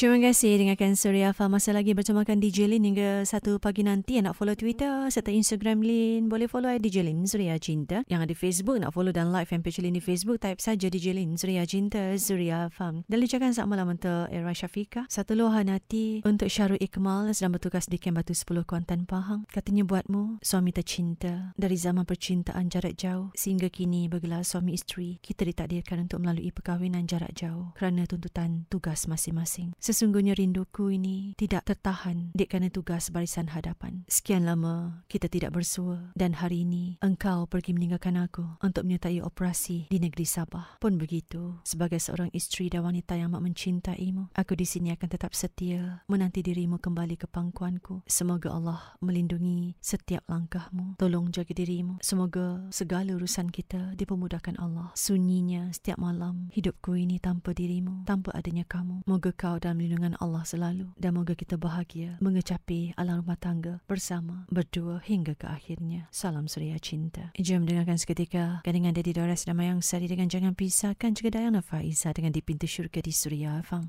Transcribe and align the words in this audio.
Terima 0.00 0.16
kasih 0.16 0.56
dengarkan 0.56 0.96
Surya 0.96 1.36
Fa 1.36 1.52
masa 1.52 1.76
lagi 1.76 1.92
bertemakan 1.92 2.40
DJ 2.40 2.72
Lin 2.72 2.88
hingga 2.88 3.20
satu 3.28 3.60
pagi 3.60 3.84
nanti. 3.84 4.16
Nak 4.16 4.32
follow 4.32 4.56
Twitter 4.56 5.12
serta 5.12 5.28
Instagram 5.28 5.84
Lin. 5.84 6.32
Boleh 6.32 6.48
follow 6.48 6.72
DJ 6.72 7.04
Lin 7.04 7.28
Surya 7.28 7.60
Cinta. 7.60 8.00
Yang 8.08 8.20
ada 8.24 8.32
Facebook 8.40 8.80
nak 8.80 8.96
follow 8.96 9.12
dan 9.12 9.28
like 9.28 9.44
fanpage 9.44 9.76
Lin 9.84 9.92
di 9.92 10.00
Facebook. 10.00 10.40
Type 10.40 10.56
saja 10.56 10.88
DJ 10.88 11.12
Lin 11.12 11.36
Surya 11.36 11.68
Cinta 11.68 12.16
Surya 12.16 12.72
Fa. 12.72 12.96
Dan 13.12 13.20
ucapkan 13.20 13.52
selamat 13.52 13.68
malam 13.68 13.92
untuk 13.92 14.24
Era 14.32 14.56
Syafiqah. 14.56 15.04
Satu 15.12 15.36
luahan 15.36 15.68
hati 15.68 16.24
untuk 16.24 16.48
Syarul 16.48 16.80
Ikmal 16.80 17.36
sedang 17.36 17.60
bertugas 17.60 17.84
di 17.84 18.00
Kem 18.00 18.16
Batu 18.16 18.32
10 18.32 18.56
Kuantan 18.64 19.04
Pahang. 19.04 19.44
Katanya 19.52 19.84
buatmu 19.84 20.40
suami 20.40 20.72
tercinta 20.72 21.52
dari 21.60 21.76
zaman 21.76 22.08
percintaan 22.08 22.72
jarak 22.72 22.96
jauh 22.96 23.36
sehingga 23.36 23.68
kini 23.68 24.08
bergelar 24.08 24.48
suami 24.48 24.72
isteri. 24.72 25.20
Kita 25.20 25.44
ditakdirkan 25.44 26.08
untuk 26.08 26.24
melalui 26.24 26.48
perkahwinan 26.56 27.04
jarak 27.04 27.36
jauh 27.36 27.76
kerana 27.76 28.08
tuntutan 28.08 28.64
tugas 28.72 29.04
masing-masing. 29.04 29.76
Sesungguhnya 29.90 30.38
rinduku 30.38 30.94
ini 30.94 31.34
tidak 31.34 31.66
tertahan 31.66 32.30
dek 32.30 32.54
kerana 32.54 32.70
tugas 32.70 33.10
barisan 33.10 33.50
hadapan. 33.50 34.06
Sekian 34.06 34.46
lama 34.46 35.02
kita 35.10 35.26
tidak 35.26 35.50
bersua 35.58 36.14
dan 36.14 36.38
hari 36.38 36.62
ini 36.62 36.94
engkau 37.02 37.50
pergi 37.50 37.74
meninggalkan 37.74 38.14
aku 38.14 38.46
untuk 38.62 38.86
menyertai 38.86 39.18
operasi 39.18 39.90
di 39.90 39.98
negeri 39.98 40.22
Sabah. 40.22 40.78
Pun 40.78 40.94
begitu, 40.94 41.58
sebagai 41.66 41.98
seorang 41.98 42.30
isteri 42.30 42.70
dan 42.70 42.86
wanita 42.86 43.18
yang 43.18 43.34
amat 43.34 43.50
mencintaimu, 43.50 44.30
aku 44.30 44.54
di 44.54 44.62
sini 44.62 44.94
akan 44.94 45.08
tetap 45.10 45.34
setia 45.34 46.06
menanti 46.06 46.46
dirimu 46.46 46.78
kembali 46.78 47.18
ke 47.18 47.26
pangkuanku. 47.26 48.06
Semoga 48.06 48.54
Allah 48.54 48.94
melindungi 49.02 49.74
setiap 49.82 50.22
langkahmu. 50.30 51.02
Tolong 51.02 51.34
jaga 51.34 51.50
dirimu. 51.50 51.98
Semoga 51.98 52.62
segala 52.70 53.18
urusan 53.18 53.50
kita 53.50 53.98
dipermudahkan 53.98 54.54
Allah. 54.62 54.94
Sunyinya 54.94 55.74
setiap 55.74 55.98
malam 55.98 56.46
hidupku 56.54 56.94
ini 56.94 57.18
tanpa 57.18 57.58
dirimu, 57.58 58.06
tanpa 58.06 58.30
adanya 58.38 58.62
kamu. 58.62 59.02
Moga 59.10 59.34
kau 59.34 59.58
lindungan 59.80 60.20
Allah 60.20 60.44
selalu 60.44 60.92
dan 61.00 61.16
moga 61.16 61.32
kita 61.32 61.56
bahagia 61.56 62.20
mengecapi 62.20 62.92
alam 63.00 63.24
rumah 63.24 63.40
tangga 63.40 63.80
bersama 63.88 64.44
berdua 64.52 65.00
hingga 65.00 65.32
ke 65.32 65.48
akhirnya. 65.48 66.12
Salam 66.12 66.44
Surya 66.44 66.76
Cinta. 66.76 67.32
Jom 67.40 67.64
dengarkan 67.64 67.96
seketika 67.96 68.60
dengan 68.60 68.92
Daddy 68.92 69.16
Doris 69.16 69.48
dan 69.48 69.56
Mayang 69.56 69.80
Sari 69.80 70.04
dengan 70.04 70.28
Jangan 70.28 70.52
Pisahkan 70.52 71.16
juga 71.16 71.40
Diana 71.40 71.64
Faiza 71.64 72.12
dengan 72.12 72.36
Di 72.36 72.44
Pintu 72.44 72.68
Syurga 72.68 73.00
di 73.00 73.16
Surya 73.16 73.64
Afang. 73.64 73.88